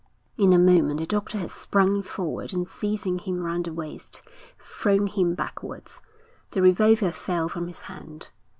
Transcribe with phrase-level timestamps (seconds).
[0.35, 4.23] In a moment the doctor had sprung forward and seizing him round the waist,
[4.59, 6.01] thrown him backwards.
[6.49, 8.29] The revolver fell from his hand.